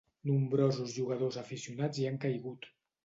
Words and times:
Nombrosos 0.29 0.95
jugadors 0.95 1.37
aficionats 1.43 2.01
hi 2.01 2.09
han 2.11 2.19
caigut. 2.25 2.67